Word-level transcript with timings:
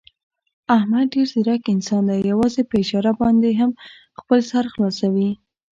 احمد 0.77 1.05
ډېر 1.13 1.27
ځیرک 1.33 1.63
انسان 1.73 2.03
دی، 2.09 2.19
یووازې 2.31 2.61
په 2.69 2.75
اشاره 2.83 3.11
باندې 3.21 3.49
هم 3.59 3.71
خپل 4.19 4.39
سر 4.51 4.63
خلاصوي. 4.73 5.29